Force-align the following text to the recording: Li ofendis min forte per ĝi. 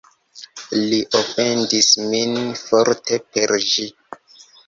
Li 0.91 1.01
ofendis 1.19 1.91
min 2.15 2.33
forte 2.63 3.21
per 3.35 3.57
ĝi. 3.67 3.87